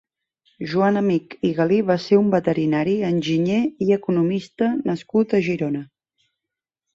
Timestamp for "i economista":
3.89-4.71